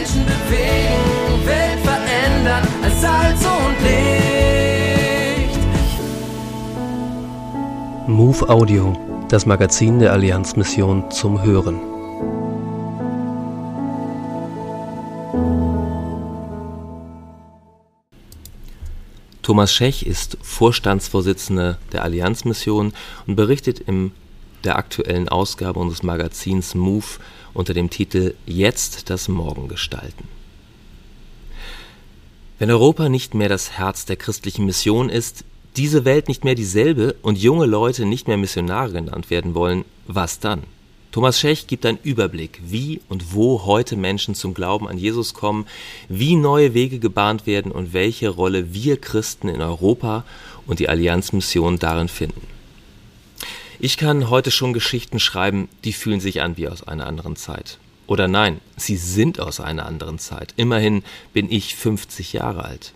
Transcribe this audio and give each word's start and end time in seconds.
Menschen 0.00 0.24
bewegen, 0.24 1.44
Welt 1.44 1.80
verändern 1.84 2.66
als 2.82 3.00
Salz 3.02 3.44
und 3.44 3.76
Licht. 3.82 5.58
Move 8.08 8.48
Audio, 8.48 8.96
das 9.28 9.44
Magazin 9.44 9.98
der 9.98 10.14
Allianzmission 10.14 11.10
zum 11.10 11.42
Hören. 11.42 11.78
Thomas 19.42 19.70
Schech 19.74 20.06
ist 20.06 20.38
Vorstandsvorsitzender 20.40 21.76
der 21.92 22.04
Allianzmission 22.04 22.94
und 23.26 23.36
berichtet 23.36 23.80
in 23.80 24.12
der 24.64 24.76
aktuellen 24.76 25.28
Ausgabe 25.28 25.80
unseres 25.80 26.02
Magazins 26.02 26.74
Move 26.74 27.06
unter 27.54 27.74
dem 27.74 27.90
Titel 27.90 28.34
Jetzt 28.46 29.10
das 29.10 29.28
Morgen 29.28 29.68
gestalten. 29.68 30.28
Wenn 32.58 32.70
Europa 32.70 33.08
nicht 33.08 33.34
mehr 33.34 33.48
das 33.48 33.72
Herz 33.72 34.04
der 34.04 34.16
christlichen 34.16 34.66
Mission 34.66 35.08
ist, 35.08 35.44
diese 35.76 36.04
Welt 36.04 36.28
nicht 36.28 36.44
mehr 36.44 36.54
dieselbe 36.54 37.14
und 37.22 37.38
junge 37.38 37.66
Leute 37.66 38.04
nicht 38.04 38.28
mehr 38.28 38.36
Missionare 38.36 38.92
genannt 38.92 39.30
werden 39.30 39.54
wollen, 39.54 39.84
was 40.06 40.40
dann? 40.40 40.64
Thomas 41.12 41.40
Schech 41.40 41.66
gibt 41.66 41.86
einen 41.86 41.98
Überblick, 42.04 42.60
wie 42.64 43.00
und 43.08 43.34
wo 43.34 43.64
heute 43.64 43.96
Menschen 43.96 44.36
zum 44.36 44.54
Glauben 44.54 44.86
an 44.86 44.96
Jesus 44.96 45.34
kommen, 45.34 45.66
wie 46.08 46.36
neue 46.36 46.72
Wege 46.72 47.00
gebahnt 47.00 47.46
werden 47.46 47.72
und 47.72 47.92
welche 47.92 48.28
Rolle 48.28 48.72
wir 48.72 48.96
Christen 48.96 49.48
in 49.48 49.60
Europa 49.60 50.24
und 50.66 50.78
die 50.78 50.88
Allianzmission 50.88 51.80
darin 51.80 52.08
finden. 52.08 52.46
Ich 53.82 53.96
kann 53.96 54.28
heute 54.28 54.50
schon 54.50 54.74
Geschichten 54.74 55.18
schreiben, 55.18 55.70
die 55.84 55.94
fühlen 55.94 56.20
sich 56.20 56.42
an 56.42 56.58
wie 56.58 56.68
aus 56.68 56.86
einer 56.86 57.06
anderen 57.06 57.34
Zeit. 57.34 57.78
Oder 58.06 58.28
nein, 58.28 58.60
sie 58.76 58.96
sind 58.96 59.40
aus 59.40 59.58
einer 59.58 59.86
anderen 59.86 60.18
Zeit. 60.18 60.52
Immerhin 60.56 61.02
bin 61.32 61.50
ich 61.50 61.76
50 61.76 62.34
Jahre 62.34 62.66
alt. 62.66 62.92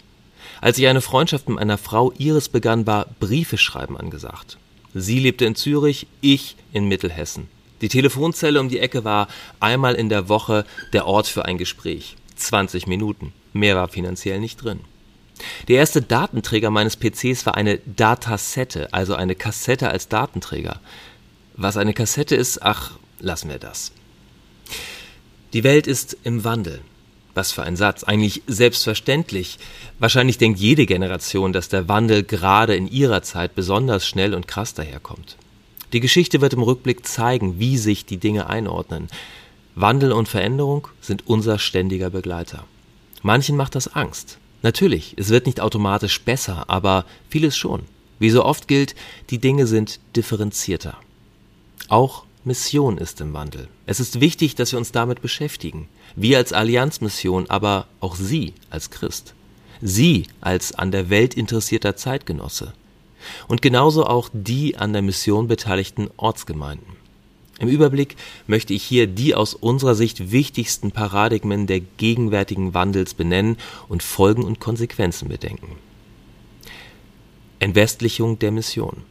Als 0.61 0.77
ich 0.77 0.87
eine 0.87 1.01
Freundschaft 1.01 1.49
mit 1.49 1.59
einer 1.59 1.79
Frau 1.79 2.13
Iris 2.19 2.51
begann, 2.51 2.87
war 2.87 3.07
Briefe 3.19 3.57
schreiben 3.57 3.97
angesagt. 3.97 4.59
Sie 4.93 5.21
lebte 5.21 5.47
in 5.47 5.55
Zürich, 5.55 6.07
ich 6.21 6.55
in 6.75 6.87
Mittelhessen. 6.87 7.49
Die 7.81 7.89
Telefonzelle 7.89 8.61
um 8.61 8.69
die 8.69 8.79
Ecke 8.79 9.05
war 9.05 9.29
einmal 9.61 9.95
in 9.95 10.11
der 10.11 10.29
Woche 10.29 10.67
der 10.93 11.07
Ort 11.07 11.29
für 11.29 11.47
ein 11.47 11.57
Gespräch. 11.57 12.17
20 12.37 12.87
Minuten. 12.89 13.33
Mehr 13.55 13.75
war 13.75 13.89
finanziell 13.89 14.39
nicht 14.39 14.63
drin. 14.63 14.81
Der 15.69 15.77
erste 15.77 16.03
Datenträger 16.03 16.71
meines 16.71 16.97
PCs 16.97 17.47
war 17.47 17.57
eine 17.57 17.79
Datasette, 17.79 18.93
also 18.93 19.15
eine 19.15 19.35
Kassette 19.35 19.89
als 19.89 20.09
Datenträger. 20.09 20.81
Was 21.57 21.77
eine 21.77 21.95
Kassette 21.95 22.37
ist, 22.37 22.63
ach, 22.63 22.93
lassen 23.21 23.49
wir 23.49 23.59
das. 23.59 23.93
Die 25.53 25.65
Welt 25.65 25.87
ist 25.87 26.17
im 26.25 26.45
Wandel. 26.45 26.81
Was 27.35 27.51
für 27.51 27.65
ein 27.65 27.77
Satz, 27.77 28.05
eigentlich 28.05 28.43
selbstverständlich. 28.47 29.59
Wahrscheinlich 29.99 30.39
denkt 30.39 30.61
jede 30.61 30.87
Generation, 30.87 31.53
dass 31.53 31.69
der 31.69 31.89
Wandel 31.89 32.23
gerade 32.23 32.77
in 32.77 32.89
ihrer 32.89 33.23
Zeit 33.23 33.55
besonders 33.55 34.07
schnell 34.07 34.35
und 34.35 34.47
krass 34.47 34.75
daherkommt. 34.75 35.37
Die 35.93 36.01
Geschichte 36.01 36.41
wird 36.41 36.55
im 36.55 36.63
Rückblick 36.63 37.07
zeigen, 37.07 37.59
wie 37.59 37.79
sich 37.79 38.05
die 38.05 38.19
Dinge 38.19 38.49
einordnen. 38.49 39.09
Wandel 39.77 40.13
und 40.13 40.29
Veränderung 40.29 40.89
sind 41.01 41.27
unser 41.27 41.59
ständiger 41.59 42.11
Begleiter. 42.11 42.65
Manchen 43.23 43.57
macht 43.57 43.75
das 43.75 43.95
Angst. 43.95 44.39
Natürlich, 44.65 45.13
es 45.19 45.29
wird 45.29 45.45
nicht 45.45 45.61
automatisch 45.61 46.23
besser, 46.23 46.65
aber 46.71 47.05
vieles 47.29 47.55
schon. 47.55 47.83
Wie 48.19 48.31
so 48.31 48.43
oft 48.43 48.67
gilt, 48.67 48.95
die 49.29 49.37
Dinge 49.37 49.67
sind 49.67 50.01
differenzierter. 50.17 50.97
Auch 51.89 52.25
Mission 52.45 52.97
ist 52.97 53.21
im 53.21 53.35
Wandel. 53.35 53.69
Es 53.85 54.01
ist 54.01 54.23
wichtig, 54.23 54.55
dass 54.55 54.73
wir 54.73 54.79
uns 54.79 54.91
damit 54.91 55.21
beschäftigen. 55.21 55.91
Wir 56.17 56.39
als 56.39 56.55
Allianzmission, 56.55 57.51
aber 57.51 57.89
auch 58.01 58.17
Sie 58.17 58.55
als 58.71 58.89
Christ. 58.89 59.35
Sie 59.83 60.29
als 60.41 60.75
an 60.75 60.93
der 60.93 61.11
Welt 61.11 61.35
interessierter 61.35 61.95
Zeitgenosse 61.95 62.73
und 63.49 63.61
genauso 63.61 64.07
auch 64.07 64.31
die 64.33 64.79
an 64.79 64.95
der 64.95 65.03
Mission 65.03 65.47
beteiligten 65.47 66.09
Ortsgemeinden. 66.17 67.04
Im 67.61 67.69
Überblick 67.69 68.17
möchte 68.47 68.75
ich 68.75 68.83
hier 68.83 69.07
die 69.07 69.35
aus 69.35 69.55
unserer 69.55 69.95
Sicht 69.95 70.33
wichtigsten 70.33 70.91
Paradigmen 70.91 71.67
der 71.67 71.81
gegenwärtigen 71.81 72.75
Wandels 72.75 73.15
benennen 73.15 73.57
und 73.89 74.03
Folgen 74.03 74.43
und 74.43 74.61
Konsequenzen 74.61 75.29
bedenken. 75.29 75.77
Entwestlichung 77.61 78.39
der 78.39 78.51
Mission. 78.51 79.03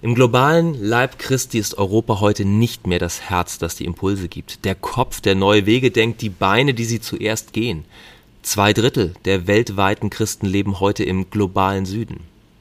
Im 0.00 0.14
globalen 0.14 0.82
Leib 0.82 1.18
Christi 1.18 1.58
ist 1.58 1.76
Europa 1.76 2.20
heute 2.20 2.46
nicht 2.46 2.86
mehr 2.86 2.98
das 2.98 3.20
Herz, 3.20 3.58
das 3.58 3.76
die 3.76 3.84
Impulse 3.84 4.28
gibt, 4.28 4.64
der 4.64 4.74
Kopf, 4.74 5.20
der 5.20 5.34
neue 5.34 5.66
Wege 5.66 5.90
denkt, 5.90 6.22
die 6.22 6.30
Beine, 6.30 6.72
die 6.72 6.86
sie 6.86 7.00
zuerst 7.00 7.52
gehen. 7.52 7.84
Zwei 8.42 8.72
Drittel 8.72 9.14
der 9.26 9.46
weltweiten 9.46 10.08
Christen 10.08 10.46
leben 10.46 10.80
heute 10.80 11.04
im 11.04 11.28
globalen 11.28 11.84
Süden. 11.84 12.20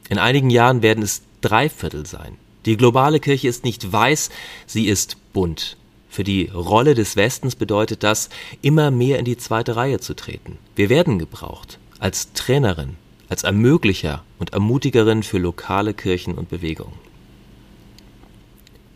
In 0.10 0.20
einigen 0.20 0.50
Jahren 0.50 0.82
werden 0.82 1.04
es 1.04 1.22
drei 1.40 1.70
Viertel 1.70 2.06
sein. 2.06 2.36
Die 2.66 2.78
globale 2.78 3.20
Kirche 3.20 3.48
ist 3.48 3.64
nicht 3.64 3.92
weiß, 3.92 4.30
sie 4.66 4.88
ist 4.88 5.18
bunt. 5.34 5.78
Für 6.10 6.24
die 6.24 6.50
Rolle 6.54 6.96
des 6.96 7.16
Westens 7.16 7.56
bedeutet 7.56 8.04
das, 8.04 8.30
immer 8.62 8.92
mehr 8.92 9.20
in 9.20 9.26
die 9.26 9.38
zweite 9.38 9.76
Reihe 9.76 10.00
zu 10.00 10.16
treten. 10.16 10.58
Wir 10.76 10.90
werden 10.90 11.20
gebraucht 11.20 11.80
als 12.00 12.34
Trainerin, 12.34 12.96
als 13.30 13.44
Ermöglicher 13.44 14.24
und 14.40 14.54
Ermutigerin 14.54 15.22
für 15.24 15.38
lokale 15.38 15.94
Kirchen 15.94 16.36
und 16.36 16.50
Bewegungen. 16.50 16.98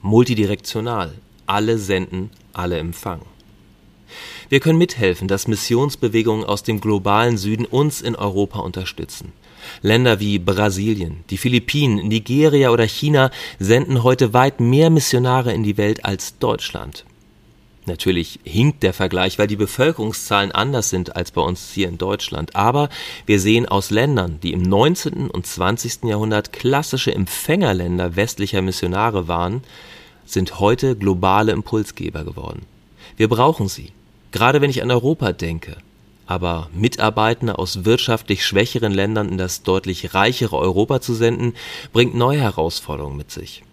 Multidirektional. 0.02 1.14
Alle 1.46 1.78
senden, 1.78 2.30
alle 2.54 2.78
empfangen. 2.78 3.26
Wir 4.50 4.60
können 4.60 4.78
mithelfen, 4.78 5.28
dass 5.28 5.48
Missionsbewegungen 5.48 6.46
aus 6.46 6.64
dem 6.64 6.80
globalen 6.80 7.38
Süden 7.38 7.66
uns 7.66 8.02
in 8.02 8.16
Europa 8.16 8.60
unterstützen. 8.60 9.34
Länder 9.82 10.20
wie 10.20 10.40
Brasilien, 10.40 11.24
die 11.30 11.38
Philippinen, 11.38 12.08
Nigeria 12.08 12.70
oder 12.70 12.86
China 12.86 13.32
senden 13.60 14.04
heute 14.04 14.34
weit 14.34 14.60
mehr 14.60 14.90
Missionare 14.90 15.54
in 15.54 15.64
die 15.64 15.78
Welt 15.78 16.06
als 16.06 16.38
Deutschland. 16.40 17.06
Natürlich 17.86 18.40
hinkt 18.46 18.82
der 18.84 18.94
Vergleich, 18.94 19.38
weil 19.40 19.48
die 19.48 19.58
Bevölkerungszahlen 19.58 20.54
anders 20.54 20.90
sind 20.90 21.18
als 21.18 21.32
bei 21.32 21.42
uns 21.42 21.72
hier 21.74 21.90
in 21.90 21.98
Deutschland. 21.98 22.56
Aber 22.56 22.88
wir 23.26 23.42
sehen 23.42 23.68
aus 23.68 23.90
Ländern, 23.90 24.40
die 24.42 24.54
im 24.54 24.62
19. 24.62 25.30
und 25.30 25.46
20. 25.46 26.06
Jahrhundert 26.06 26.54
klassische 26.54 27.14
Empfängerländer 27.14 28.16
westlicher 28.16 28.62
Missionare 28.62 29.28
waren, 29.28 29.64
sind 30.26 30.60
heute 30.60 30.96
globale 30.96 31.52
Impulsgeber 31.52 32.24
geworden. 32.24 32.62
Wir 33.18 33.28
brauchen 33.28 33.68
sie. 33.68 33.92
Gerade 34.32 34.62
wenn 34.62 34.70
ich 34.70 34.82
an 34.82 34.90
Europa 34.90 35.34
denke, 35.34 35.78
aber 36.34 36.68
Mitarbeitende 36.74 37.60
aus 37.60 37.86
wirtschaftlich 37.86 38.44
schwächeren 38.44 38.92
Ländern 38.92 39.30
in 39.30 39.38
das 39.38 39.62
deutlich 39.62 40.16
reichere 40.16 40.58
Europa 40.58 41.00
zu 41.00 41.14
senden, 41.14 41.54
bringt 41.92 42.16
neue 42.16 42.42
Herausforderungen 42.42 43.18
mit 43.18 43.30
sich. 43.30 43.64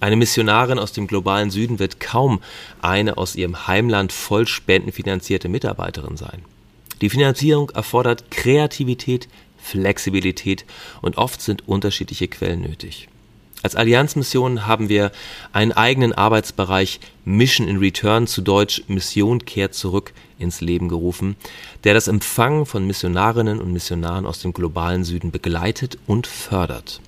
Eine 0.00 0.16
Missionarin 0.16 0.78
aus 0.78 0.92
dem 0.92 1.06
globalen 1.06 1.50
Süden 1.50 1.78
wird 1.78 2.00
kaum 2.00 2.42
eine 2.82 3.16
aus 3.16 3.34
ihrem 3.34 3.66
Heimland 3.66 4.12
voll 4.12 4.46
spendenfinanzierte 4.46 5.48
Mitarbeiterin 5.48 6.18
sein. 6.18 6.44
Die 7.00 7.08
Finanzierung 7.08 7.70
erfordert 7.70 8.30
Kreativität, 8.30 9.28
Flexibilität 9.56 10.66
und 11.00 11.16
oft 11.16 11.40
sind 11.40 11.66
unterschiedliche 11.66 12.28
Quellen 12.28 12.60
nötig. 12.60 13.08
Als 13.62 13.76
Allianzmission 13.76 14.66
haben 14.66 14.88
wir 14.88 15.12
einen 15.52 15.70
eigenen 15.70 16.12
Arbeitsbereich 16.12 16.98
Mission 17.24 17.68
in 17.68 17.76
Return 17.76 18.26
zu 18.26 18.42
Deutsch 18.42 18.82
Mission 18.88 19.44
kehrt 19.44 19.74
zurück 19.74 20.12
ins 20.38 20.60
Leben 20.60 20.88
gerufen, 20.88 21.36
der 21.84 21.94
das 21.94 22.08
Empfangen 22.08 22.66
von 22.66 22.84
Missionarinnen 22.86 23.60
und 23.60 23.72
Missionaren 23.72 24.26
aus 24.26 24.40
dem 24.40 24.52
globalen 24.52 25.04
Süden 25.04 25.30
begleitet 25.30 25.96
und 26.08 26.26
fördert. 26.26 27.00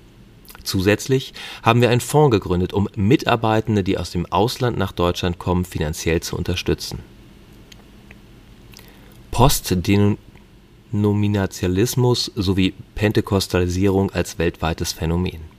Zusätzlich 0.63 1.33
haben 1.61 1.81
wir 1.81 1.89
einen 1.89 1.99
Fonds 1.99 2.31
gegründet, 2.31 2.71
um 2.71 2.87
Mitarbeitende, 2.95 3.83
die 3.83 3.97
aus 3.97 4.11
dem 4.11 4.25
Ausland 4.31 4.77
nach 4.77 4.93
Deutschland 4.93 5.37
kommen, 5.37 5.65
finanziell 5.65 6.21
zu 6.21 6.37
unterstützen. 6.37 6.99
Postdenominatialismus 9.31 12.31
sowie 12.35 12.73
Pentekostalisierung 12.95 14.11
als 14.11 14.39
weltweites 14.39 14.93
Phänomen. 14.93 15.54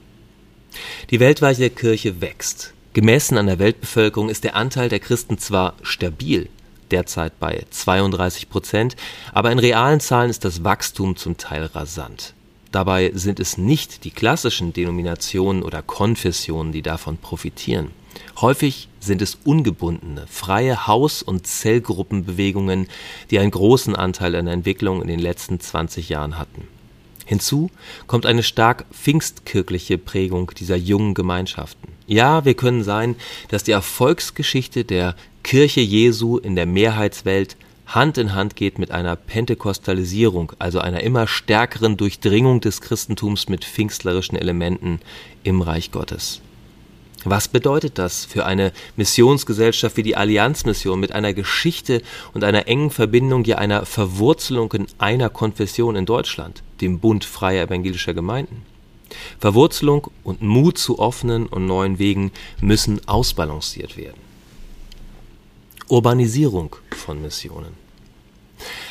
Die 1.10 1.20
weltweite 1.20 1.70
Kirche 1.70 2.20
wächst. 2.20 2.72
Gemessen 2.92 3.38
an 3.38 3.46
der 3.46 3.60
Weltbevölkerung 3.60 4.28
ist 4.28 4.42
der 4.42 4.56
Anteil 4.56 4.88
der 4.88 4.98
Christen 4.98 5.38
zwar 5.38 5.74
stabil, 5.82 6.48
derzeit 6.90 7.38
bei 7.38 7.62
32 7.70 8.50
Prozent, 8.50 8.96
aber 9.32 9.52
in 9.52 9.60
realen 9.60 10.00
Zahlen 10.00 10.30
ist 10.30 10.44
das 10.44 10.64
Wachstum 10.64 11.14
zum 11.14 11.36
Teil 11.36 11.66
rasant. 11.66 12.34
Dabei 12.72 13.12
sind 13.14 13.38
es 13.38 13.56
nicht 13.56 14.02
die 14.02 14.10
klassischen 14.10 14.72
Denominationen 14.72 15.62
oder 15.62 15.80
Konfessionen, 15.80 16.72
die 16.72 16.82
davon 16.82 17.18
profitieren. 17.18 17.92
Häufig 18.40 18.88
sind 18.98 19.22
es 19.22 19.38
ungebundene, 19.44 20.26
freie 20.28 20.88
Haus- 20.88 21.22
und 21.22 21.46
Zellgruppenbewegungen, 21.46 22.88
die 23.30 23.38
einen 23.38 23.52
großen 23.52 23.94
Anteil 23.94 24.34
an 24.34 24.46
der 24.46 24.54
Entwicklung 24.54 25.02
in 25.02 25.08
den 25.08 25.20
letzten 25.20 25.60
20 25.60 26.08
Jahren 26.08 26.36
hatten. 26.36 26.66
Hinzu 27.26 27.70
kommt 28.06 28.24
eine 28.24 28.42
stark 28.42 28.86
pfingstkirchliche 28.92 29.98
Prägung 29.98 30.52
dieser 30.58 30.76
jungen 30.76 31.12
Gemeinschaften. 31.12 31.88
Ja, 32.06 32.44
wir 32.44 32.54
können 32.54 32.84
sein, 32.84 33.16
dass 33.48 33.64
die 33.64 33.72
Erfolgsgeschichte 33.72 34.84
der 34.84 35.16
Kirche 35.42 35.80
Jesu 35.80 36.38
in 36.38 36.56
der 36.56 36.66
Mehrheitswelt 36.66 37.56
Hand 37.86 38.18
in 38.18 38.34
Hand 38.34 38.56
geht 38.56 38.78
mit 38.78 38.90
einer 38.90 39.14
Pentekostalisierung, 39.14 40.52
also 40.58 40.80
einer 40.80 41.02
immer 41.02 41.26
stärkeren 41.26 41.96
Durchdringung 41.96 42.60
des 42.60 42.80
Christentums 42.80 43.48
mit 43.48 43.64
pfingstlerischen 43.64 44.36
Elementen 44.36 45.00
im 45.44 45.62
Reich 45.62 45.92
Gottes. 45.92 46.40
Was 47.28 47.48
bedeutet 47.48 47.98
das 47.98 48.24
für 48.24 48.46
eine 48.46 48.72
Missionsgesellschaft 48.94 49.96
wie 49.96 50.04
die 50.04 50.16
Allianzmission 50.16 51.00
mit 51.00 51.10
einer 51.10 51.32
Geschichte 51.32 52.00
und 52.34 52.44
einer 52.44 52.68
engen 52.68 52.90
Verbindung, 52.92 53.44
ja 53.44 53.58
einer 53.58 53.84
Verwurzelung 53.84 54.72
in 54.74 54.86
einer 54.98 55.28
Konfession 55.28 55.96
in 55.96 56.06
Deutschland, 56.06 56.62
dem 56.80 57.00
Bund 57.00 57.24
freier 57.24 57.64
evangelischer 57.64 58.14
Gemeinden? 58.14 58.62
Verwurzelung 59.40 60.08
und 60.22 60.42
Mut 60.42 60.78
zu 60.78 61.00
offenen 61.00 61.46
und 61.46 61.66
neuen 61.66 61.98
Wegen 61.98 62.30
müssen 62.60 63.00
ausbalanciert 63.08 63.96
werden. 63.96 64.20
Urbanisierung 65.88 66.76
von 66.96 67.20
Missionen. 67.20 67.74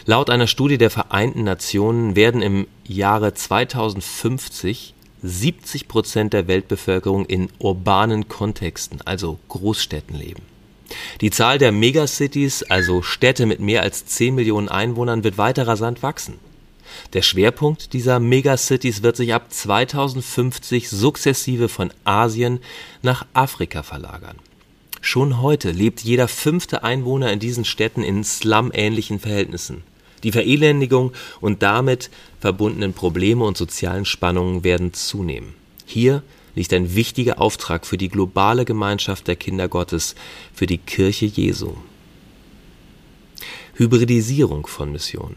Laut 0.06 0.30
einer 0.30 0.48
Studie 0.48 0.78
der 0.78 0.90
Vereinten 0.90 1.46
Nationen 1.46 2.18
werden 2.18 2.42
im 2.42 2.68
Jahre 2.86 3.34
2050 3.34 4.94
70 5.26 5.88
Prozent 5.88 6.34
der 6.34 6.48
Weltbevölkerung 6.48 7.26
in 7.26 7.50
urbanen 7.58 8.28
Kontexten, 8.28 9.02
also 9.06 9.40
Großstädten 9.50 10.16
leben. 10.16 10.44
Die 11.22 11.32
Zahl 11.32 11.58
der 11.58 11.72
Megacities, 11.72 12.64
also 12.64 13.02
Städte 13.02 13.46
mit 13.46 13.60
mehr 13.60 13.82
als 13.82 14.06
10 14.06 14.36
Millionen 14.36 14.70
Einwohnern, 14.70 15.24
wird 15.24 15.38
weiter 15.38 15.68
rasant 15.68 16.04
wachsen. 16.04 16.36
Der 17.14 17.24
Schwerpunkt 17.24 17.94
dieser 17.94 18.20
Megacities 18.20 19.02
wird 19.02 19.16
sich 19.16 19.34
ab 19.34 19.52
2050 19.52 20.90
sukzessive 20.90 21.70
von 21.70 21.92
Asien 22.04 22.60
nach 23.02 23.26
Afrika 23.34 23.84
verlagern. 23.84 24.38
Schon 25.02 25.42
heute 25.42 25.72
lebt 25.72 26.02
jeder 26.02 26.28
fünfte 26.28 26.84
Einwohner 26.84 27.32
in 27.32 27.40
diesen 27.40 27.66
Städten 27.66 28.04
in 28.04 28.24
slum-ähnlichen 28.24 29.20
Verhältnissen. 29.20 29.84
Die 30.24 30.32
Verelendigung 30.32 31.12
und 31.42 31.62
damit 31.62 32.10
verbundenen 32.40 32.94
Probleme 32.94 33.44
und 33.44 33.58
sozialen 33.58 34.06
Spannungen 34.06 34.64
werden 34.64 34.94
zunehmen. 34.94 35.54
Hier 35.86 36.24
liegt 36.56 36.74
ein 36.74 36.96
wichtiger 36.96 37.40
Auftrag 37.42 37.86
für 37.86 37.98
die 37.98 38.10
globale 38.10 38.66
Gemeinschaft 38.66 39.28
der 39.28 39.36
Kinder 39.36 39.68
Gottes, 39.68 40.16
für 40.54 40.66
die 40.66 40.78
Kirche 40.78 41.26
Jesu. 41.26 41.76
Hybridisierung 43.76 44.68
von 44.68 44.92
Missionen. 44.92 45.36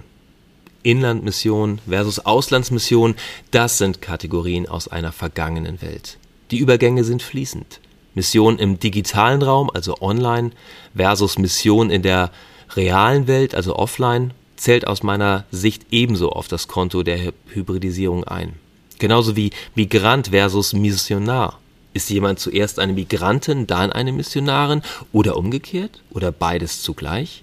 Inlandmission 0.85 1.81
versus 1.89 2.21
Auslandsmission, 2.21 3.17
das 3.51 3.79
sind 3.79 4.01
Kategorien 4.01 4.69
aus 4.69 4.87
einer 4.89 5.13
vergangenen 5.13 5.83
Welt. 5.83 6.19
Die 6.51 6.59
Übergänge 6.59 7.05
sind 7.05 7.23
fließend. 7.23 7.81
Mission 8.15 8.59
im 8.59 8.79
digitalen 8.79 9.43
Raum, 9.43 9.71
also 9.73 10.01
online, 10.01 10.53
versus 10.97 11.37
Mission 11.37 11.91
in 11.91 12.03
der 12.03 12.31
realen 12.75 13.27
Welt, 13.27 13.55
also 13.55 13.77
offline, 13.77 14.33
zählt 14.59 14.87
aus 14.87 15.03
meiner 15.03 15.45
Sicht 15.51 15.87
ebenso 15.91 16.31
auf 16.31 16.49
das 16.49 16.69
Konto 16.69 17.03
der 17.03 17.33
Hybridisierung 17.49 18.25
ein. 18.25 18.55
Genauso 18.99 19.37
wie 19.37 19.51
Migrant 19.75 20.29
versus 20.29 20.73
Missionar. 20.73 21.59
Ist 21.95 22.11
jemand 22.11 22.39
zuerst 22.39 22.79
eine 22.79 22.93
Migrantin, 22.93 23.67
dann 23.67 23.93
eine 23.93 24.13
Missionarin 24.13 24.83
oder 25.13 25.37
umgekehrt 25.37 26.03
oder 26.11 26.33
beides 26.33 26.83
zugleich? 26.83 27.43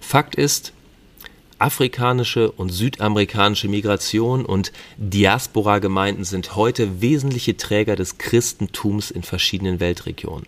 Fakt 0.00 0.34
ist, 0.34 0.72
afrikanische 1.58 2.50
und 2.50 2.70
südamerikanische 2.70 3.68
Migration 3.68 4.44
und 4.44 4.72
Diaspora-Gemeinden 4.98 6.24
sind 6.24 6.56
heute 6.56 7.00
wesentliche 7.00 7.56
Träger 7.56 7.96
des 7.96 8.18
Christentums 8.18 9.10
in 9.10 9.22
verschiedenen 9.22 9.80
Weltregionen. 9.80 10.46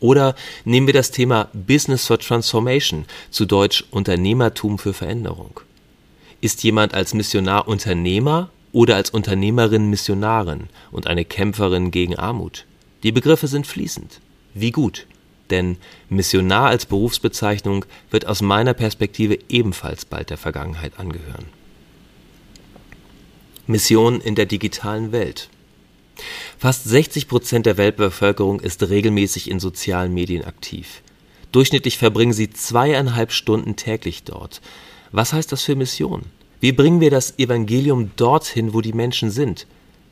Oder 0.00 0.34
nehmen 0.64 0.86
wir 0.86 0.94
das 0.94 1.10
Thema 1.10 1.48
Business 1.52 2.06
for 2.06 2.18
Transformation, 2.18 3.04
zu 3.30 3.44
Deutsch 3.44 3.84
Unternehmertum 3.90 4.78
für 4.78 4.94
Veränderung. 4.94 5.60
Ist 6.40 6.62
jemand 6.64 6.94
als 6.94 7.12
Missionar 7.12 7.68
Unternehmer 7.68 8.50
oder 8.72 8.96
als 8.96 9.10
Unternehmerin 9.10 9.90
Missionarin 9.90 10.68
und 10.90 11.06
eine 11.06 11.26
Kämpferin 11.26 11.90
gegen 11.90 12.16
Armut? 12.16 12.64
Die 13.02 13.12
Begriffe 13.12 13.46
sind 13.46 13.66
fließend. 13.66 14.20
Wie 14.54 14.70
gut. 14.70 15.06
Denn 15.50 15.76
Missionar 16.08 16.68
als 16.68 16.86
Berufsbezeichnung 16.86 17.84
wird 18.10 18.26
aus 18.26 18.40
meiner 18.40 18.72
Perspektive 18.72 19.38
ebenfalls 19.48 20.04
bald 20.04 20.30
der 20.30 20.38
Vergangenheit 20.38 20.98
angehören. 20.98 21.46
Mission 23.66 24.20
in 24.20 24.34
der 24.34 24.46
digitalen 24.46 25.12
Welt. 25.12 25.48
Fast 26.60 26.84
60 26.84 27.26
Prozent 27.26 27.64
der 27.64 27.78
Weltbevölkerung 27.78 28.60
ist 28.60 28.86
regelmäßig 28.86 29.50
in 29.50 29.60
sozialen 29.60 30.12
Medien 30.12 30.44
aktiv. 30.44 31.00
Durchschnittlich 31.52 31.96
verbringen 31.96 32.34
sie 32.34 32.50
zweieinhalb 32.50 33.32
Stunden 33.32 33.76
täglich 33.76 34.24
dort. 34.24 34.60
Was 35.10 35.32
heißt 35.32 35.50
das 35.50 35.62
für 35.62 35.74
Mission? 35.74 36.26
Wie 36.60 36.72
bringen 36.72 37.00
wir 37.00 37.10
das 37.10 37.38
Evangelium 37.38 38.10
dorthin, 38.16 38.74
wo 38.74 38.82
die 38.82 38.92
Menschen 38.92 39.30
sind? 39.30 39.66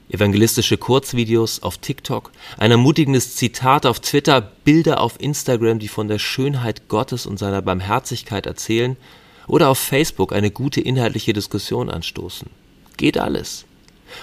Evangelistische 0.09 0.79
Kurzvideos 0.79 1.62
auf 1.62 1.77
TikTok, 1.77 2.33
ein 2.56 2.71
ermutigendes 2.71 3.37
Zitat 3.37 3.85
auf 3.85 4.00
Twitter, 4.00 4.41
Bilder 4.41 5.03
auf 5.03 5.21
Instagram, 5.21 5.79
die 5.79 5.89
von 5.89 6.09
der 6.09 6.19
Schönheit 6.19 6.89
Gottes 6.89 7.27
und 7.27 7.39
seiner 7.39 7.61
Barmherzigkeit 7.61 8.47
erzählen, 8.47 8.97
oder 9.49 9.69
auf 9.69 9.79
Facebook 9.79 10.33
eine 10.33 10.50
gute 10.50 10.81
inhaltliche 10.81 11.35
Diskussion 11.35 11.91
anstoßen. 11.91 12.49
Geht 12.97 13.19
alles. 13.19 13.67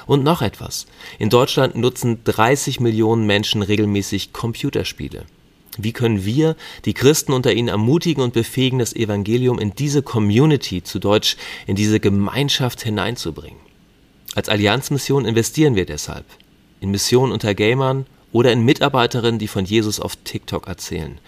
Und 0.06 0.24
noch 0.24 0.42
etwas. 0.42 0.88
In 1.20 1.30
Deutschland 1.30 1.76
nutzen 1.76 2.20
30 2.24 2.80
Millionen 2.80 3.26
Menschen 3.26 3.62
regelmäßig 3.62 4.34
Computerspiele. 4.34 5.26
Wie 5.78 5.92
können 5.92 6.24
wir 6.26 6.56
die 6.86 6.94
Christen 6.94 7.34
unter 7.34 7.54
ihnen 7.54 7.68
ermutigen 7.68 8.24
und 8.24 8.34
befähigen, 8.34 8.80
das 8.80 8.96
Evangelium 8.96 9.60
in 9.60 9.76
diese 9.76 10.02
Community, 10.02 10.84
zu 10.84 11.00
Deutsch 11.00 11.36
in 11.68 11.76
diese 11.76 12.00
Gemeinschaft 12.00 12.82
hineinzubringen? 12.82 13.60
Als 14.36 14.50
Allianzmission 14.50 15.26
investieren 15.26 15.76
wir 15.76 15.86
deshalb 15.86 16.26
in 16.82 16.92
Missionen 16.92 17.32
unter 17.32 17.56
Gamern 17.56 18.06
oder 18.32 18.52
in 18.52 18.64
Mitarbeiterinnen, 18.64 19.40
die 19.40 19.48
von 19.48 19.66
Jesus 19.66 20.00
auf 20.00 20.18
TikTok 20.18 20.68
erzählen. 20.68 21.20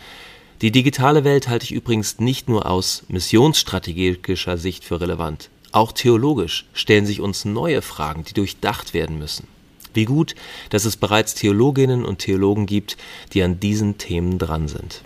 Die 0.61 0.71
digitale 0.71 1.23
Welt 1.23 1.47
halte 1.47 1.65
ich 1.65 1.71
übrigens 1.71 2.19
nicht 2.19 2.49
nur 2.49 2.69
aus 2.69 3.03
missionsstrategischer 3.09 4.57
Sicht 4.57 4.83
für 4.83 4.99
relevant. 4.99 5.49
Auch 5.71 5.91
theologisch 5.91 6.65
stellen 6.73 7.05
sich 7.05 7.21
uns 7.21 7.45
neue 7.45 7.81
Fragen, 7.81 8.23
die 8.23 8.33
durchdacht 8.33 8.93
werden 8.93 9.19
müssen. 9.19 9.47
Wie 9.93 10.05
gut, 10.05 10.35
dass 10.69 10.85
es 10.85 10.95
bereits 10.95 11.33
Theologinnen 11.33 12.05
und 12.05 12.19
Theologen 12.19 12.65
gibt, 12.65 12.97
die 13.33 13.41
an 13.43 13.59
diesen 13.59 13.97
Themen 13.97 14.37
dran 14.37 14.67
sind. 14.67 15.01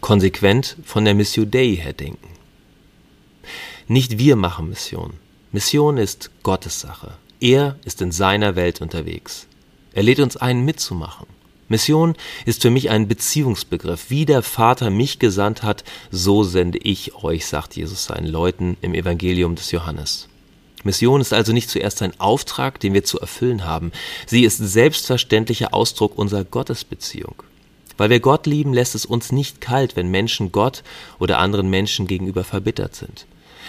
Konsequent 0.00 0.76
von 0.84 1.04
der 1.04 1.14
Missio 1.14 1.44
Dei 1.44 1.76
her 1.76 1.92
denken. 1.92 2.28
Nicht 3.88 4.18
wir 4.18 4.36
machen 4.36 4.70
Mission. 4.70 5.14
Mission 5.52 5.98
ist 5.98 6.30
Gottes 6.42 6.80
Sache. 6.80 7.16
Er 7.40 7.76
ist 7.84 8.00
in 8.00 8.10
seiner 8.10 8.56
Welt 8.56 8.80
unterwegs. 8.80 9.46
Er 9.92 10.02
lädt 10.02 10.20
uns 10.20 10.36
ein, 10.36 10.64
mitzumachen. 10.64 11.26
Mission 11.74 12.14
ist 12.46 12.62
für 12.62 12.70
mich 12.70 12.88
ein 12.90 13.08
Beziehungsbegriff. 13.08 14.08
Wie 14.08 14.26
der 14.26 14.42
Vater 14.42 14.90
mich 14.90 15.18
gesandt 15.18 15.64
hat, 15.64 15.82
so 16.12 16.44
sende 16.44 16.78
ich 16.78 17.16
euch, 17.16 17.46
sagt 17.46 17.74
Jesus 17.74 18.04
seinen 18.04 18.28
Leuten 18.28 18.76
im 18.80 18.94
Evangelium 18.94 19.56
des 19.56 19.72
Johannes. 19.72 20.28
Mission 20.84 21.20
ist 21.20 21.32
also 21.32 21.52
nicht 21.52 21.68
zuerst 21.68 22.00
ein 22.02 22.20
Auftrag, 22.20 22.78
den 22.78 22.94
wir 22.94 23.02
zu 23.02 23.18
erfüllen 23.18 23.64
haben. 23.64 23.90
Sie 24.24 24.44
ist 24.44 24.58
selbstverständlicher 24.58 25.74
Ausdruck 25.74 26.16
unserer 26.16 26.44
Gottesbeziehung. 26.44 27.42
Weil 27.96 28.10
wir 28.10 28.20
Gott 28.20 28.46
lieben, 28.46 28.72
lässt 28.72 28.94
es 28.94 29.04
uns 29.04 29.32
nicht 29.32 29.60
kalt, 29.60 29.96
wenn 29.96 30.12
Menschen 30.12 30.52
Gott 30.52 30.84
oder 31.18 31.38
anderen 31.38 31.70
Menschen 31.70 32.06
gegenüber 32.06 32.44
verbittert 32.44 32.94
sind. 32.94 33.26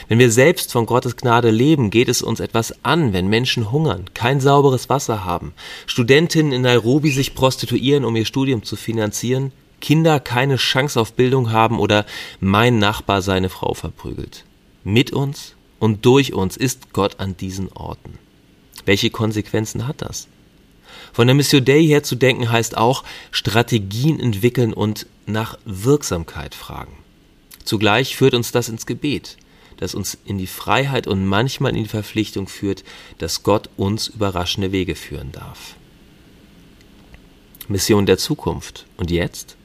Wenn 0.07 0.19
wir 0.19 0.31
selbst 0.31 0.71
von 0.71 0.85
Gottes 0.85 1.15
Gnade 1.15 1.49
leben, 1.49 1.89
geht 1.89 2.09
es 2.09 2.21
uns 2.21 2.39
etwas 2.39 2.83
an, 2.83 3.13
wenn 3.13 3.27
Menschen 3.27 3.71
hungern, 3.71 4.05
kein 4.13 4.39
sauberes 4.39 4.89
Wasser 4.89 5.25
haben, 5.25 5.53
Studentinnen 5.87 6.51
in 6.51 6.61
Nairobi 6.61 7.11
sich 7.11 7.35
prostituieren, 7.35 8.05
um 8.05 8.15
ihr 8.15 8.25
Studium 8.25 8.63
zu 8.63 8.75
finanzieren, 8.75 9.51
Kinder 9.81 10.19
keine 10.19 10.55
Chance 10.55 10.99
auf 10.99 11.13
Bildung 11.13 11.51
haben 11.51 11.79
oder 11.79 12.05
mein 12.39 12.79
Nachbar 12.79 13.21
seine 13.21 13.49
Frau 13.49 13.73
verprügelt. 13.73 14.45
Mit 14.83 15.11
uns 15.11 15.55
und 15.79 16.05
durch 16.05 16.33
uns 16.33 16.57
ist 16.57 16.93
Gott 16.93 17.19
an 17.19 17.37
diesen 17.37 17.71
Orten. 17.71 18.17
Welche 18.85 19.09
Konsequenzen 19.09 19.87
hat 19.87 20.01
das? 20.01 20.27
Von 21.13 21.27
der 21.27 21.35
Mission 21.35 21.65
Day 21.65 21.85
her 21.85 22.03
zu 22.03 22.15
denken 22.15 22.51
heißt 22.51 22.77
auch 22.77 23.03
Strategien 23.31 24.19
entwickeln 24.19 24.73
und 24.73 25.07
nach 25.25 25.57
Wirksamkeit 25.65 26.55
fragen. 26.55 26.93
Zugleich 27.63 28.15
führt 28.15 28.33
uns 28.33 28.51
das 28.51 28.69
ins 28.69 28.85
Gebet 28.85 29.37
das 29.77 29.95
uns 29.95 30.17
in 30.25 30.37
die 30.37 30.47
Freiheit 30.47 31.07
und 31.07 31.25
manchmal 31.25 31.75
in 31.75 31.83
die 31.83 31.89
Verpflichtung 31.89 32.47
führt, 32.47 32.83
dass 33.17 33.43
Gott 33.43 33.69
uns 33.77 34.07
überraschende 34.07 34.71
Wege 34.71 34.95
führen 34.95 35.31
darf. 35.31 35.75
Mission 37.67 38.05
der 38.05 38.17
Zukunft. 38.17 38.85
Und 38.97 39.11
jetzt? 39.11 39.55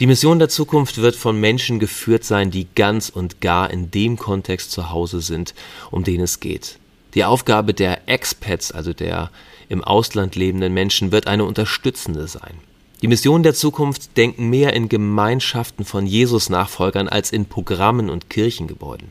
Die 0.00 0.06
Mission 0.06 0.38
der 0.38 0.48
Zukunft 0.48 0.98
wird 0.98 1.16
von 1.16 1.40
Menschen 1.40 1.78
geführt 1.78 2.24
sein, 2.24 2.50
die 2.50 2.66
ganz 2.74 3.08
und 3.08 3.40
gar 3.40 3.70
in 3.70 3.90
dem 3.90 4.18
Kontext 4.18 4.70
zu 4.70 4.90
Hause 4.90 5.20
sind, 5.20 5.54
um 5.90 6.04
den 6.04 6.20
es 6.20 6.40
geht. 6.40 6.78
Die 7.14 7.24
Aufgabe 7.24 7.72
der 7.74 8.08
Expats, 8.08 8.72
also 8.72 8.92
der 8.92 9.30
im 9.68 9.82
Ausland 9.82 10.36
lebenden 10.36 10.74
Menschen, 10.74 11.12
wird 11.12 11.26
eine 11.26 11.44
unterstützende 11.44 12.28
sein. 12.28 12.58
Die 13.04 13.08
Missionen 13.08 13.42
der 13.42 13.52
Zukunft 13.52 14.16
denken 14.16 14.48
mehr 14.48 14.72
in 14.72 14.88
Gemeinschaften 14.88 15.84
von 15.84 16.06
Jesus-Nachfolgern 16.06 17.06
als 17.06 17.32
in 17.32 17.44
Programmen 17.44 18.08
und 18.08 18.30
Kirchengebäuden. 18.30 19.08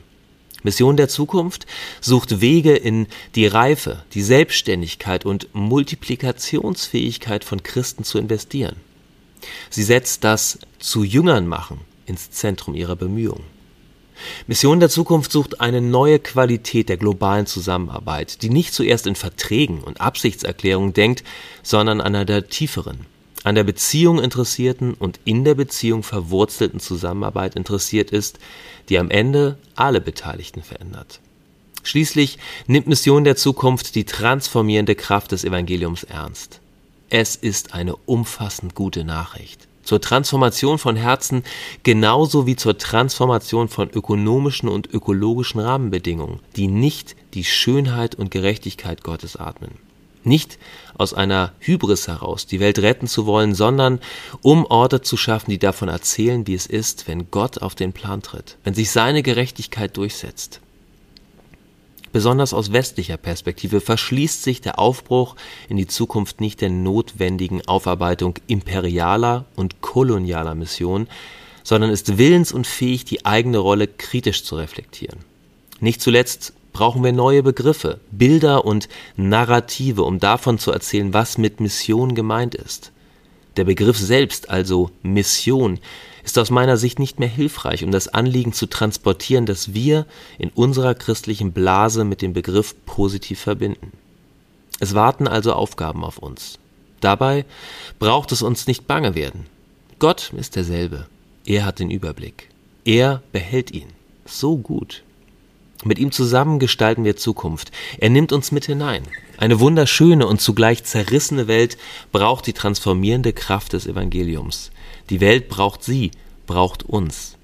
Mission 0.63 0.97
der 0.97 1.09
Zukunft 1.09 1.67
sucht 2.01 2.41
Wege 2.41 2.75
in 2.75 3.05
die 3.35 3.45
Reife, 3.45 4.03
die 4.15 4.23
Selbstständigkeit 4.23 5.27
und 5.27 5.47
Multiplikationsfähigkeit 5.53 7.43
von 7.43 7.61
Christen 7.61 8.03
zu 8.03 8.17
investieren. 8.17 8.77
Sie 9.69 9.83
setzt 9.83 10.23
das 10.23 10.57
zu 10.79 11.03
Jüngern 11.03 11.47
machen 11.47 11.79
ins 12.07 12.31
Zentrum 12.31 12.73
ihrer 12.73 12.95
Bemühungen. 12.95 13.43
Mission 14.47 14.79
der 14.79 14.89
Zukunft 14.89 15.31
sucht 15.31 15.61
eine 15.61 15.81
neue 15.81 16.17
Qualität 16.17 16.89
der 16.89 16.97
globalen 16.97 17.45
Zusammenarbeit, 17.45 18.41
die 18.41 18.49
nicht 18.49 18.73
zuerst 18.73 19.05
in 19.05 19.15
Verträgen 19.15 19.83
und 19.83 20.01
Absichtserklärungen 20.01 20.93
denkt, 20.93 21.23
sondern 21.61 22.01
an 22.01 22.15
einer 22.15 22.47
tieferen, 22.47 23.05
an 23.43 23.55
der 23.55 23.63
Beziehung 23.63 24.21
interessierten 24.21 24.93
und 24.93 25.19
in 25.25 25.43
der 25.43 25.55
Beziehung 25.55 26.03
verwurzelten 26.03 26.79
Zusammenarbeit 26.79 27.55
interessiert 27.55 28.11
ist, 28.11 28.39
die 28.89 28.97
am 28.97 29.09
Ende 29.09 29.57
alle 29.75 30.01
Beteiligten 30.01 30.61
verändert. 30.61 31.19
Schließlich 31.83 32.37
nimmt 32.67 32.87
Mission 32.87 33.25
der 33.25 33.35
Zukunft 33.35 33.95
die 33.95 34.05
transformierende 34.05 34.95
Kraft 34.95 35.33
des 35.33 35.43
Evangeliums 35.43 36.03
ernst. 36.03 36.61
Es 37.09 37.35
ist 37.35 37.73
eine 37.73 37.95
umfassend 38.05 38.73
gute 38.73 39.03
Nachricht. 39.03 39.67
Zur 39.83 39.99
Transformation 39.99 40.77
von 40.77 40.95
Herzen 40.95 41.43
genauso 41.83 42.47
wie 42.47 42.55
zur 42.55 42.77
Transformation 42.77 43.67
von 43.67 43.89
ökonomischen 43.89 44.69
und 44.69 44.91
ökologischen 44.93 45.59
Rahmenbedingungen, 45.59 46.39
die 46.55 46.67
nicht 46.67 47.17
die 47.33 47.43
Schönheit 47.43 48.15
und 48.15 48.31
Gerechtigkeit 48.31 49.03
Gottes 49.03 49.35
atmen. 49.35 49.71
Nicht 50.23 50.57
aus 50.97 51.13
einer 51.13 51.51
Hybris 51.59 52.07
heraus, 52.07 52.45
die 52.45 52.59
Welt 52.59 52.79
retten 52.79 53.07
zu 53.07 53.25
wollen, 53.25 53.55
sondern 53.55 53.99
um 54.41 54.65
Orte 54.65 55.01
zu 55.01 55.17
schaffen, 55.17 55.51
die 55.51 55.59
davon 55.59 55.89
erzählen, 55.89 56.47
wie 56.47 56.53
es 56.53 56.65
ist, 56.65 57.07
wenn 57.07 57.29
Gott 57.31 57.61
auf 57.61 57.75
den 57.75 57.93
Plan 57.93 58.21
tritt, 58.21 58.57
wenn 58.63 58.73
sich 58.73 58.91
seine 58.91 59.23
Gerechtigkeit 59.23 59.97
durchsetzt. 59.97 60.61
Besonders 62.13 62.53
aus 62.53 62.71
westlicher 62.71 63.17
Perspektive 63.17 63.81
verschließt 63.81 64.43
sich 64.43 64.61
der 64.61 64.77
Aufbruch 64.77 65.35
in 65.67 65.77
die 65.77 65.87
Zukunft 65.87 66.41
nicht 66.41 66.61
der 66.61 66.69
notwendigen 66.69 67.67
Aufarbeitung 67.67 68.35
imperialer 68.45 69.45
und 69.55 69.81
kolonialer 69.81 70.53
Mission, 70.53 71.07
sondern 71.63 71.89
ist 71.89 72.19
willens 72.19 72.51
und 72.51 72.67
fähig, 72.67 73.03
die 73.05 73.25
eigene 73.25 73.57
Rolle 73.57 73.87
kritisch 73.87 74.43
zu 74.43 74.55
reflektieren. 74.55 75.19
Nicht 75.79 76.01
zuletzt 76.01 76.53
brauchen 76.73 77.03
wir 77.03 77.13
neue 77.13 77.43
Begriffe, 77.43 77.99
Bilder 78.11 78.65
und 78.65 78.89
Narrative, 79.15 80.03
um 80.03 80.19
davon 80.19 80.59
zu 80.59 80.71
erzählen, 80.71 81.13
was 81.13 81.37
mit 81.37 81.59
Mission 81.59 82.15
gemeint 82.15 82.55
ist. 82.55 82.91
Der 83.55 83.63
Begriff 83.63 83.97
selbst, 83.97 84.49
also 84.49 84.89
Mission, 85.03 85.79
ist 86.23 86.39
aus 86.39 86.49
meiner 86.49 86.77
Sicht 86.77 86.99
nicht 86.99 87.19
mehr 87.19 87.29
hilfreich, 87.29 87.83
um 87.83 87.91
das 87.91 88.07
Anliegen 88.07 88.53
zu 88.53 88.65
transportieren, 88.65 89.45
das 89.45 89.73
wir 89.73 90.05
in 90.39 90.49
unserer 90.49 90.95
christlichen 90.95 91.51
Blase 91.51 92.03
mit 92.03 92.21
dem 92.21 92.33
Begriff 92.33 92.75
positiv 92.85 93.39
verbinden. 93.39 93.91
Es 94.79 94.95
warten 94.95 95.27
also 95.27 95.53
Aufgaben 95.53 96.03
auf 96.03 96.17
uns. 96.17 96.57
Dabei 96.99 97.45
braucht 97.99 98.31
es 98.31 98.41
uns 98.41 98.65
nicht 98.65 98.87
bange 98.87 99.15
werden. 99.15 99.45
Gott 99.99 100.31
ist 100.35 100.55
derselbe. 100.55 101.07
Er 101.45 101.65
hat 101.65 101.79
den 101.79 101.91
Überblick. 101.91 102.49
Er 102.85 103.21
behält 103.31 103.71
ihn. 103.71 103.89
So 104.25 104.57
gut. 104.57 105.03
Mit 105.83 105.99
ihm 105.99 106.11
zusammen 106.11 106.59
gestalten 106.59 107.03
wir 107.03 107.17
Zukunft. 107.17 107.71
Er 107.97 108.09
nimmt 108.09 108.31
uns 108.31 108.51
mit 108.51 108.65
hinein. 108.65 109.03
Eine 109.37 109.59
wunderschöne 109.59 110.25
und 110.25 110.39
zugleich 110.39 110.83
zerrissene 110.83 111.47
Welt 111.47 111.77
braucht 112.11 112.47
die 112.47 112.53
transformierende 112.53 113.33
Kraft 113.33 113.73
des 113.73 113.85
Evangeliums. 113.87 114.71
Die 115.09 115.19
Welt 115.19 115.49
braucht 115.49 115.83
sie, 115.83 116.11
braucht 116.47 116.83
uns, 116.83 117.35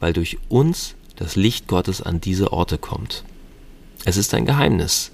weil 0.00 0.12
durch 0.12 0.38
uns 0.48 0.94
das 1.16 1.36
Licht 1.36 1.68
Gottes 1.68 2.02
an 2.02 2.20
diese 2.20 2.52
Orte 2.52 2.78
kommt. 2.78 3.24
Es 4.04 4.16
ist 4.16 4.34
ein 4.34 4.46
Geheimnis. 4.46 5.12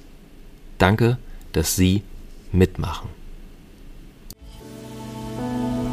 Danke, 0.79 1.19
dass 1.53 1.77
Sie 1.77 2.03
mitmachen. 2.53 3.20